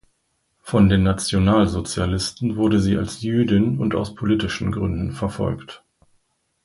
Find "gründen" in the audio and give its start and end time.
4.71-5.11